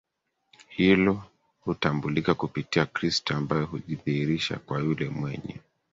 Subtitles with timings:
[0.67, 1.23] Hilo
[1.59, 5.59] hutambulika kupitia Kristo ambaye hujidhihirisha kwa yule mwenye